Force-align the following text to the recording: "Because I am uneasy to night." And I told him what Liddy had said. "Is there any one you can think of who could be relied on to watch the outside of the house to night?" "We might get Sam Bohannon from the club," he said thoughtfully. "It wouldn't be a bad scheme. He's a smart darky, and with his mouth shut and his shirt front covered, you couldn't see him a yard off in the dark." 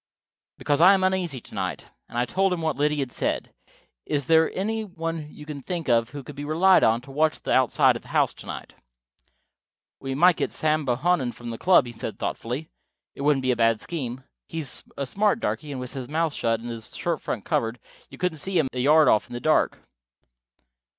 "Because 0.57 0.81
I 0.81 0.95
am 0.95 1.03
uneasy 1.03 1.39
to 1.41 1.53
night." 1.53 1.91
And 2.09 2.17
I 2.17 2.25
told 2.25 2.51
him 2.51 2.61
what 2.63 2.75
Liddy 2.75 2.95
had 3.01 3.11
said. 3.11 3.53
"Is 4.07 4.25
there 4.25 4.51
any 4.57 4.83
one 4.83 5.29
you 5.29 5.45
can 5.45 5.61
think 5.61 5.89
of 5.89 6.09
who 6.09 6.23
could 6.23 6.35
be 6.35 6.43
relied 6.43 6.83
on 6.83 7.01
to 7.01 7.11
watch 7.11 7.39
the 7.39 7.51
outside 7.53 7.95
of 7.95 8.01
the 8.01 8.07
house 8.07 8.33
to 8.33 8.47
night?" 8.47 8.73
"We 9.99 10.15
might 10.15 10.37
get 10.37 10.49
Sam 10.49 10.85
Bohannon 10.87 11.33
from 11.33 11.51
the 11.51 11.59
club," 11.59 11.85
he 11.85 11.91
said 11.91 12.17
thoughtfully. 12.17 12.71
"It 13.13 13.21
wouldn't 13.21 13.43
be 13.43 13.51
a 13.51 13.55
bad 13.55 13.79
scheme. 13.79 14.23
He's 14.49 14.83
a 14.97 15.05
smart 15.05 15.39
darky, 15.39 15.69
and 15.71 15.79
with 15.79 15.93
his 15.93 16.09
mouth 16.09 16.33
shut 16.33 16.59
and 16.59 16.71
his 16.71 16.97
shirt 16.97 17.21
front 17.21 17.45
covered, 17.45 17.77
you 18.09 18.17
couldn't 18.17 18.39
see 18.39 18.57
him 18.57 18.69
a 18.73 18.79
yard 18.79 19.07
off 19.07 19.27
in 19.27 19.33
the 19.33 19.39
dark." 19.39 19.83